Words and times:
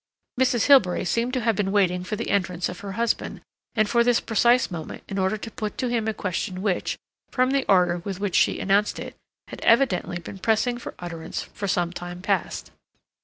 Mrs. 0.39 0.65
Hilbery 0.65 1.05
seemed 1.05 1.31
to 1.35 1.41
have 1.41 1.55
been 1.55 1.71
waiting 1.71 2.03
for 2.03 2.15
the 2.15 2.31
entrance 2.31 2.69
of 2.69 2.79
her 2.79 2.93
husband, 2.93 3.39
and 3.75 3.87
for 3.87 4.03
this 4.03 4.19
precise 4.19 4.71
moment 4.71 5.03
in 5.07 5.19
order 5.19 5.37
to 5.37 5.51
put 5.51 5.77
to 5.77 5.89
him 5.89 6.07
a 6.07 6.13
question 6.15 6.63
which, 6.63 6.97
from 7.29 7.51
the 7.51 7.65
ardor 7.69 7.99
with 7.99 8.19
which 8.19 8.33
she 8.33 8.59
announced 8.59 8.97
it, 8.97 9.15
had 9.49 9.61
evidently 9.61 10.17
been 10.17 10.39
pressing 10.39 10.79
for 10.79 10.95
utterance 10.97 11.43
for 11.43 11.67
some 11.67 11.93
time 11.93 12.23
past. 12.23 12.71